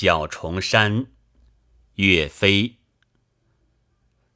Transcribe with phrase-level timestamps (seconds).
[0.00, 1.08] 小重山，
[1.96, 2.76] 岳飞。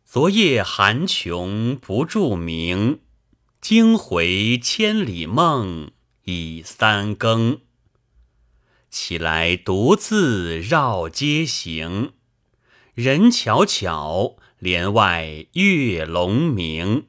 [0.04, 2.98] 昨夜寒穷不著名，
[3.60, 5.92] 惊回千里梦，
[6.24, 7.60] 已三更。
[8.90, 12.14] 起来独自绕街行，
[12.94, 17.06] 人巧巧，帘外月胧明。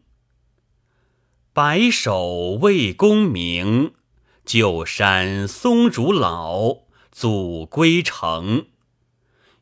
[1.54, 3.96] 白首为功名，
[4.46, 6.84] 旧山松竹老，
[7.14, 8.66] 祖归程。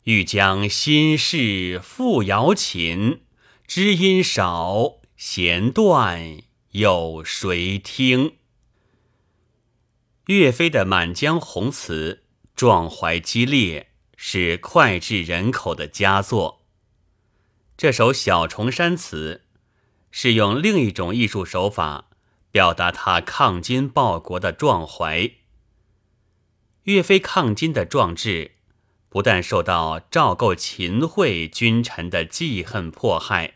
[0.06, 3.22] 欲将心事付瑶琴，
[3.68, 6.38] 知音少，弦断
[6.72, 8.38] 有谁听？
[10.26, 12.24] 岳飞的《满江红》词
[12.56, 16.62] 壮怀激烈，是脍炙人口的佳作。
[17.78, 19.44] 这首《小重山词》。
[20.14, 22.10] 是用另一种艺术手法
[22.52, 25.32] 表达他抗金报国的壮怀。
[26.84, 28.52] 岳飞抗金的壮志，
[29.10, 33.56] 不但受到赵构、秦桧君臣的记恨迫害，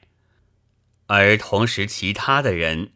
[1.08, 2.92] 而同时其他的人，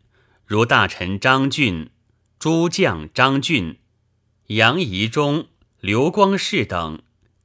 [0.46, 1.90] 如大臣张俊、
[2.38, 3.80] 诸将张俊、
[4.48, 5.48] 杨仪中、
[5.80, 7.02] 刘光世等，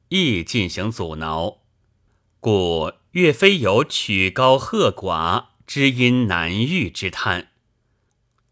[0.09, 1.59] 亦进行阻挠，
[2.41, 5.47] 故岳飞有曲高和寡。
[5.67, 7.41] 知音难遇之叹，《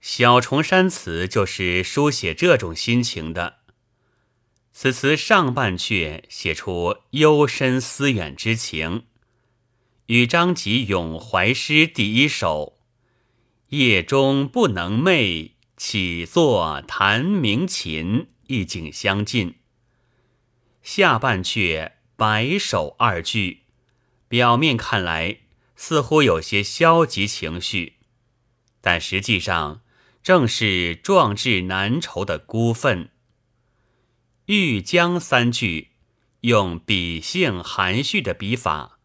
[0.00, 3.58] 小重山词》就是书写这种心情的。
[4.72, 9.04] 此词上半阙写出幽深思远之情，
[10.06, 12.78] 与张籍咏怀诗第一首
[13.68, 19.56] “夜中不能寐，起坐弹鸣琴”意境相近。
[20.82, 23.64] 下半阙“白首”二句，
[24.28, 25.38] 表面看来。
[25.74, 27.94] 似乎有些消极情绪，
[28.80, 29.80] 但实际上
[30.22, 33.10] 正是壮志难酬的孤愤。
[34.46, 35.90] 欲将三句
[36.40, 38.98] 用笔性含蓄的笔法，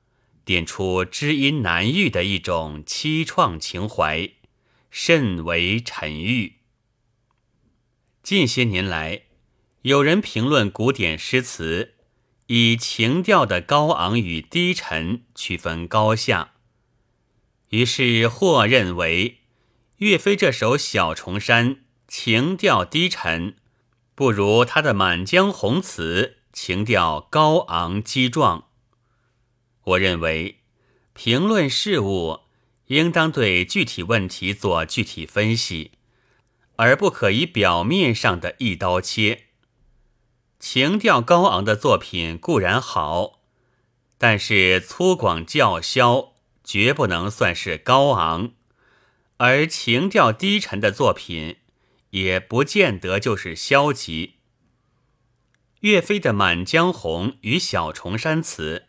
[0.43, 4.31] 点出知音难遇的一种凄怆情怀，
[4.89, 6.53] 甚为沉郁。
[8.23, 9.21] 近些年来，
[9.83, 11.93] 有人评论古典诗词，
[12.47, 16.53] 以情调的高昂与低沉区分高下。
[17.70, 19.42] 于是，或认为
[19.97, 21.76] 岳飞这首《小重山》
[22.08, 23.55] 情调低沉，
[24.17, 28.66] 不如他的《满江红》词情调高昂激壮。
[29.83, 30.61] 我认为，
[31.14, 32.39] 评论事物
[32.88, 35.92] 应当对具体问题做具体分析，
[36.77, 39.44] 而不可以表面上的一刀切。
[40.60, 43.42] 情调高昂的作品固然好，
[44.17, 46.33] 但是粗犷叫嚣。
[46.64, 48.52] 绝不能算是高昂，
[49.38, 51.58] 而情调低沉的作品，
[52.12, 54.36] 也不见得就是消极。
[55.82, 58.88] 岳飞的《满江红》与《小重山词》，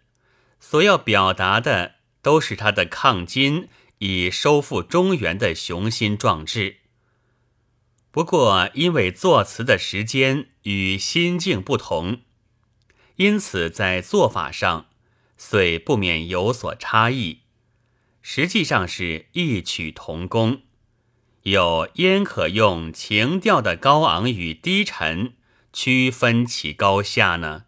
[0.58, 3.68] 所要表达的都是他的抗金
[3.98, 6.78] 以收复中原的雄心壮志。
[8.10, 12.22] 不过，因为作词的时间与心境不同，
[13.16, 14.88] 因此在做法上，
[15.36, 17.42] 虽不免有所差异。
[18.22, 20.62] 实际上是异曲同工，
[21.50, 25.34] 又焉可用情调的高昂与低沉
[25.72, 27.64] 区分其高下呢？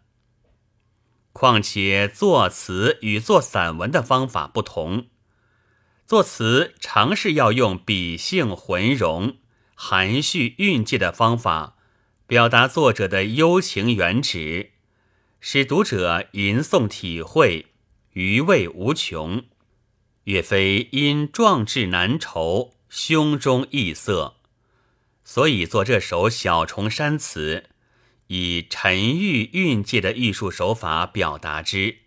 [1.33, 5.07] 况且作词与作散文的方法不同，
[6.05, 9.37] 作词常是要用笔性浑融、
[9.73, 11.77] 含蓄蕴藉的方法，
[12.27, 14.71] 表达作者的幽情远旨，
[15.39, 17.67] 使读者吟诵体会，
[18.11, 19.43] 余味无穷。
[20.25, 24.35] 岳飞因壮志难酬，胸中异色，
[25.23, 27.63] 所以作这首《小重山词》，
[28.27, 31.99] 以沉郁蕴藉的艺术手法表达之。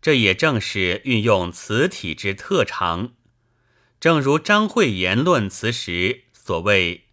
[0.00, 3.12] 这也正是运用词体之特长。
[4.00, 7.08] 正如张惠言论词时所谓：“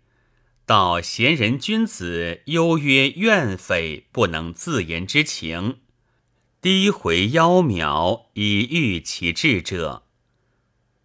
[0.65, 5.81] 道贤人君子忧曰怨匪不能自言之情。”
[6.61, 10.03] 低回夭渺以喻其志者，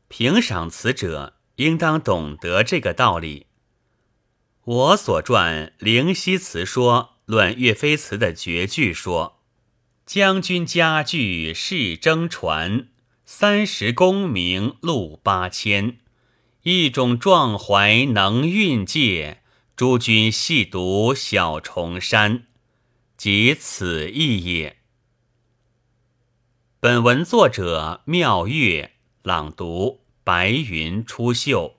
[0.06, 3.46] 评赏词者应当懂得这个道理。
[4.64, 9.40] 我所传《灵犀词说》论岳飞词的绝句说
[10.06, 12.88] ：“将军家具是征船，
[13.24, 15.98] 三十功名路八千。
[16.62, 19.42] 一种壮怀能蕴藉，
[19.76, 22.46] 诸君细读小重山，
[23.18, 24.78] 即此意也。”
[26.80, 28.92] 本文作者妙月
[29.22, 31.72] 朗读，白云出岫。